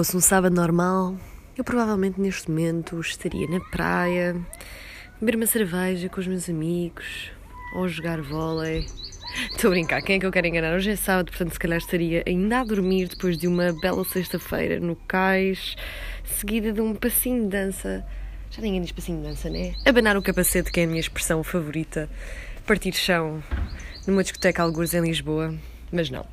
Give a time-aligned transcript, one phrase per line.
[0.00, 1.14] Fosse um sábado normal,
[1.58, 4.34] eu provavelmente neste momento estaria na praia,
[5.20, 7.30] beber uma cerveja com os meus amigos
[7.74, 8.86] ou jogar vôlei.
[9.52, 10.74] Estou a brincar, quem é que eu quero enganar?
[10.74, 14.80] Hoje é sábado, portanto, se calhar estaria ainda a dormir depois de uma bela sexta-feira
[14.80, 15.76] no cais,
[16.24, 18.02] seguida de um passinho de dança.
[18.50, 19.74] Já ninguém diz passinho de dança, né?
[19.84, 22.08] Abanar o capacete, que é a minha expressão favorita.
[22.66, 23.42] Partir chão
[24.06, 25.54] numa discoteca algures em Lisboa.
[25.92, 26.24] Mas não.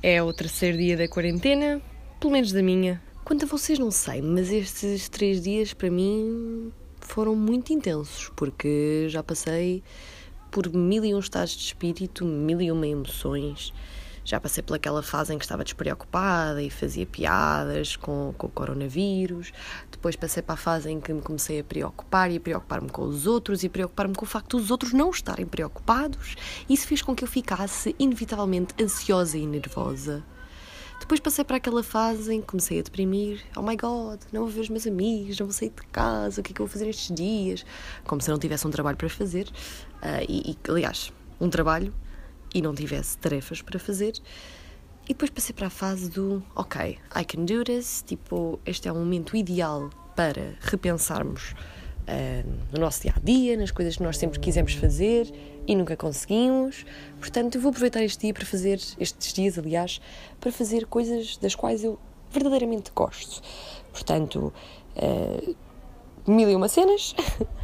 [0.00, 1.82] É o terceiro dia da quarentena,
[2.24, 3.02] pelo menos da minha.
[3.22, 9.08] Quanto a vocês, não sei, mas estes três dias para mim foram muito intensos, porque
[9.10, 9.82] já passei
[10.50, 13.74] por mil e um estados de espírito, mil e uma emoções.
[14.24, 19.52] Já passei pelaquela fase em que estava despreocupada e fazia piadas com, com o coronavírus.
[19.90, 23.02] Depois passei para a fase em que me comecei a preocupar e a preocupar-me com
[23.02, 26.36] os outros e preocupar-me com o facto dos outros não estarem preocupados.
[26.70, 30.24] Isso fez com que eu ficasse inevitavelmente ansiosa e nervosa.
[31.00, 33.44] Depois passei para aquela fase em que comecei a deprimir.
[33.56, 36.44] Oh my god, não vou ver os meus amigos, não vou sair de casa, o
[36.44, 37.64] que é que eu vou fazer estes dias?
[38.04, 39.46] Como se não tivesse um trabalho para fazer.
[39.96, 41.92] Uh, e, e, aliás, um trabalho
[42.54, 44.14] e não tivesse tarefas para fazer.
[45.04, 48.02] E depois passei para a fase do ok, I can do this.
[48.06, 51.54] Tipo, este é um momento ideal para repensarmos
[52.08, 55.32] uh, no nosso dia a dia, nas coisas que nós sempre quisemos fazer
[55.66, 56.84] e nunca conseguimos.
[57.18, 60.00] Portanto, eu vou aproveitar este dia para fazer, estes dias, aliás,
[60.40, 61.98] para fazer coisas das quais eu
[62.30, 63.42] verdadeiramente gosto.
[63.92, 64.52] Portanto,
[64.96, 65.56] uh,
[66.26, 67.14] mil e uma cenas,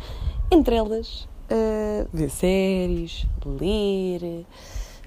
[0.50, 4.46] entre elas, uh, ver séries, ler,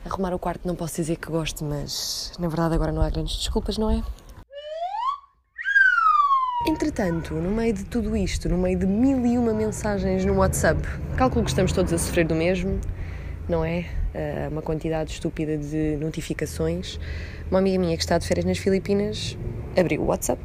[0.06, 0.68] arrumar o quarto.
[0.68, 4.04] Não posso dizer que gosto, mas na verdade agora não há grandes desculpas, não é?
[6.66, 10.82] Entretanto, no meio de tudo isto, no meio de mil e uma mensagens no WhatsApp,
[11.18, 12.80] calculo que estamos todos a sofrer do mesmo,
[13.50, 13.86] não é?
[14.16, 16.98] Uh, uma quantidade estúpida de notificações.
[17.52, 19.38] Uma amiga minha que está de férias nas Filipinas
[19.76, 20.42] abriu o WhatsApp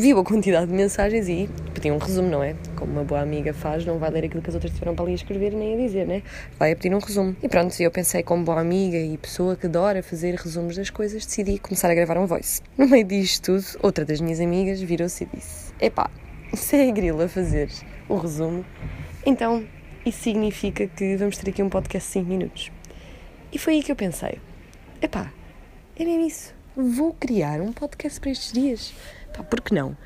[0.00, 2.56] viu a quantidade de mensagens e pediu um resumo, não é?
[2.74, 5.12] Como uma boa amiga faz, não vai ler aquilo que as outras tiveram para ali
[5.12, 6.22] a escrever nem a dizer, né?
[6.58, 7.36] Vai a pedir um resumo.
[7.42, 11.26] E pronto, eu pensei, como boa amiga e pessoa que adora fazer resumos das coisas,
[11.26, 12.62] decidi começar a gravar um voice.
[12.78, 16.10] No meio disto tudo, outra das minhas amigas virou-se e disse: Epá,
[16.54, 17.68] se é a grila fazer
[18.08, 18.64] o resumo,
[19.26, 19.62] então
[20.06, 22.72] isso significa que vamos ter aqui um podcast de 5 minutos.
[23.52, 24.38] E foi aí que eu pensei:
[25.02, 25.30] Epá,
[25.94, 26.59] é mesmo isso.
[26.76, 28.94] Vou criar um podcast para estes dias
[29.32, 29.96] Pá, por que não?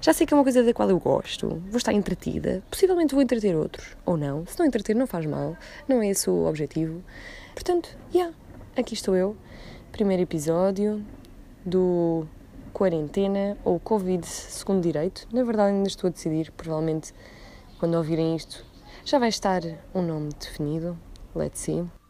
[0.00, 3.22] Já sei que é uma coisa da qual eu gosto, vou estar entretida, possivelmente vou
[3.22, 4.44] entreter outros, ou não.
[4.46, 5.56] Se não entreter, não faz mal,
[5.88, 7.02] não é esse o objetivo.
[7.54, 8.36] Portanto, já, yeah,
[8.76, 9.36] aqui estou eu,
[9.90, 11.04] primeiro episódio
[11.64, 12.26] do
[12.72, 15.26] Quarentena ou Covid segundo direito.
[15.32, 17.14] Na verdade, ainda estou a decidir, provavelmente
[17.78, 18.64] quando ouvirem isto
[19.04, 19.62] já vai estar
[19.94, 20.98] um nome definido.
[21.34, 22.03] Let's see.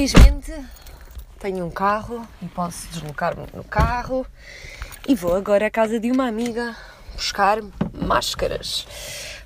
[0.00, 0.54] Felizmente
[1.38, 4.26] tenho um carro e posso deslocar-me no carro
[5.06, 6.74] e vou agora à casa de uma amiga
[7.14, 7.58] buscar
[7.92, 8.86] máscaras.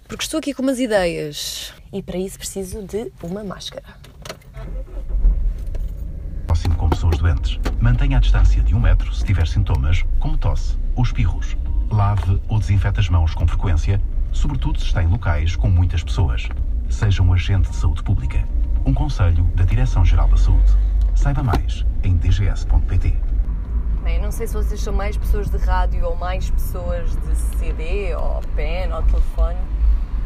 [0.07, 3.97] Porque estou aqui com umas ideias e para isso preciso de uma máscara.
[6.47, 7.59] Próximo com pessoas doentes.
[7.81, 11.57] Mantenha a distância de um metro se tiver sintomas, como tosse ou espirros.
[11.91, 14.01] Lave ou desinfete as mãos com frequência,
[14.31, 16.49] sobretudo se está em locais com muitas pessoas.
[16.89, 18.47] Seja um agente de saúde pública.
[18.87, 20.71] Um conselho da Direção-Geral da Saúde.
[21.15, 23.19] Saiba mais em dgs.pt.
[24.03, 28.15] Bem, não sei se vocês são mais pessoas de rádio ou mais pessoas de CD
[28.15, 29.59] ou pen ou telefone.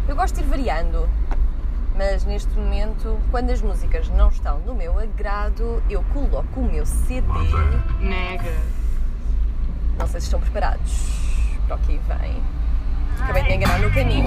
[0.08, 1.08] Eu gosto de ir variando,
[1.96, 6.84] mas neste momento, quando as músicas não estão do meu agrado, eu coloco o meu
[6.84, 7.28] CD.
[8.00, 8.56] Nega.
[10.00, 11.12] Não sei se estão preparados
[11.68, 12.42] para o que vem.
[13.20, 14.26] Acabei de me enganar no caminho.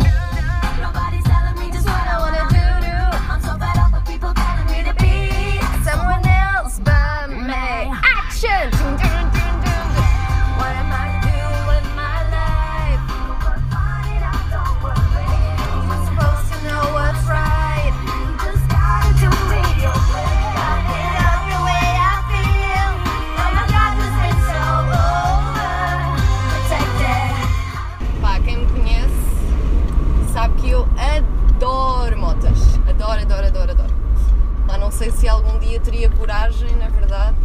[35.22, 37.38] se algum dia teria coragem, na verdade,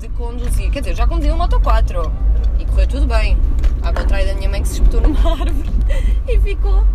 [0.00, 0.70] de conduzir.
[0.70, 2.10] Quer dizer, já conduzi um Moto 4
[2.58, 3.36] e correu tudo bem.
[3.82, 5.70] Ao contrário da minha mãe que se espetou numa árvore
[6.26, 6.86] e ficou,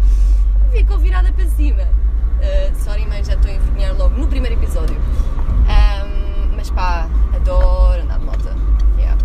[0.72, 1.84] ficou virada para cima.
[1.84, 4.96] Uh, sorry, mãe, já estou a envergonhar logo no primeiro episódio.
[4.98, 8.50] Um, mas pá, adoro andar de moto.
[8.98, 9.24] Yeah.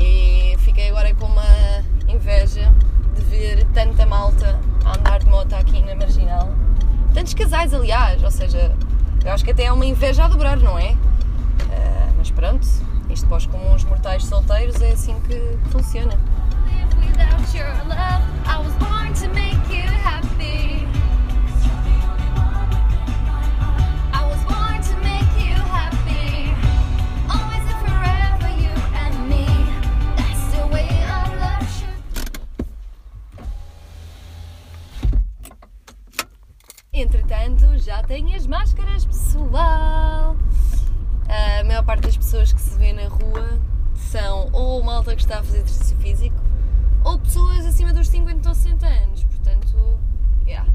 [0.00, 1.44] E fiquei agora com uma
[2.08, 2.74] inveja
[3.14, 6.52] de ver tanta malta a andar de moto aqui na Marginal.
[7.14, 8.74] Tantos casais, aliás, ou seja,
[9.24, 10.92] eu acho que até é uma inveja a dobrar, não é?
[10.92, 12.66] Uh, mas pronto,
[13.10, 16.18] isto para os comuns mortais solteiros é assim que funciona.
[17.16, 17.32] Já
[38.06, 40.36] tenho as máscaras, pessoal!
[41.28, 43.60] A maior parte das pessoas que se vê na rua
[43.94, 46.36] são ou malta que está a fazer exercício físico
[47.04, 49.24] ou pessoas acima dos 50 ou 60 anos.
[49.24, 49.98] Portanto,
[50.46, 50.68] yeah.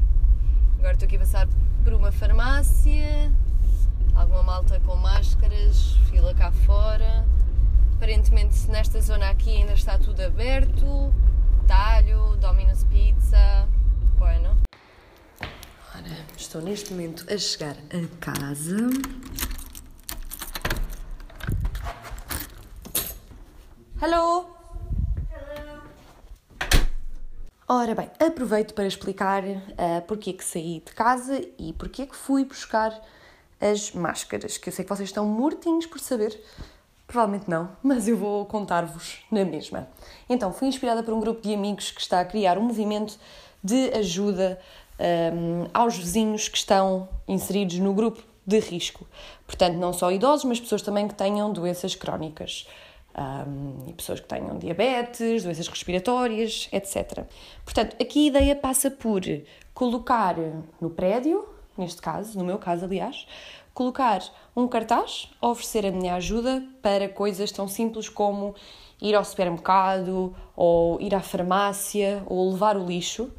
[0.78, 1.48] Agora estou aqui a passar
[1.84, 3.32] por uma farmácia,
[4.14, 7.26] alguma malta com máscaras, fila cá fora.
[7.94, 11.12] Aparentemente nesta zona aqui ainda está tudo aberto.
[11.66, 13.68] Talho, Domino's Pizza,
[14.18, 14.67] bueno.
[16.48, 18.74] Estou neste momento a chegar a casa.
[24.00, 24.46] Hello!
[27.68, 32.06] Ora bem, aproveito para explicar uh, porque é que saí de casa e porque é
[32.06, 32.98] que fui buscar
[33.60, 36.42] as máscaras, que eu sei que vocês estão mortinhos por saber,
[37.06, 39.86] provavelmente não, mas eu vou contar-vos na mesma.
[40.26, 43.18] Então, fui inspirada por um grupo de amigos que está a criar um movimento
[43.62, 44.58] de ajuda
[44.98, 49.06] um, aos vizinhos que estão inseridos no grupo de risco.
[49.46, 52.66] Portanto, não só idosos, mas pessoas também que tenham doenças crónicas
[53.16, 57.24] um, e pessoas que tenham diabetes, doenças respiratórias, etc.
[57.64, 59.22] Portanto, aqui a ideia passa por
[59.74, 60.36] colocar
[60.80, 61.46] no prédio,
[61.76, 63.26] neste caso, no meu caso, aliás,
[63.74, 64.22] colocar
[64.56, 68.54] um cartaz a oferecer a minha ajuda para coisas tão simples como
[69.00, 73.30] ir ao supermercado, ou ir à farmácia, ou levar o lixo.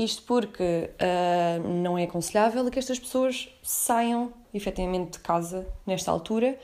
[0.00, 6.58] Isto porque uh, não é aconselhável que estas pessoas saiam efetivamente de casa nesta altura.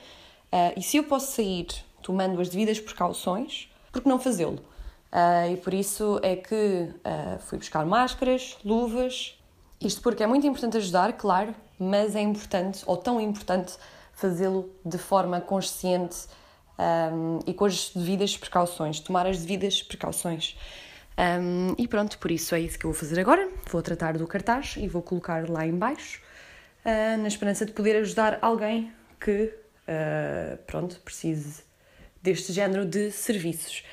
[0.51, 1.67] Uh, e se eu posso sair
[2.03, 4.59] tomando as devidas precauções, por que não fazê-lo?
[5.13, 6.89] Uh, e por isso é que
[7.41, 9.39] fui buscar máscaras, luvas,
[9.83, 13.75] isto porque é muito importante ajudar, claro, mas é importante, ou tão importante,
[14.15, 16.27] fazê-lo de forma consciente
[17.13, 20.57] um, e com as devidas precauções, tomar as devidas precauções.
[21.19, 23.49] Um, e pronto, por isso é isso que eu vou fazer agora.
[23.71, 26.21] Vou tratar do cartaz e vou colocar lá embaixo,
[26.85, 29.53] uh, na esperança de poder ajudar alguém que,
[30.67, 31.63] pronto, precise
[32.23, 33.85] deste género de serviços.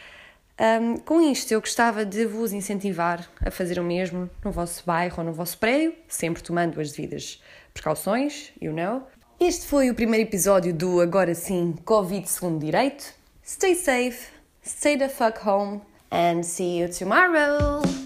[0.60, 5.16] Um, com isto, eu gostava de vos incentivar a fazer o mesmo no vosso bairro
[5.20, 7.42] ou no vosso prédio, sempre tomando as devidas
[7.74, 9.08] precauções, you know.
[9.40, 13.14] Este foi o primeiro episódio do Agora Sim Covid Segundo Direito.
[13.44, 14.30] Stay safe,
[14.64, 15.82] stay the fuck home,
[16.14, 18.03] and see you tomorrow!